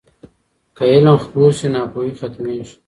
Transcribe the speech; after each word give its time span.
که 0.75 0.83
علم 0.91 1.15
خپور 1.23 1.51
سي، 1.59 1.67
ناپوهي 1.73 2.11
ختمېږي. 2.19 2.75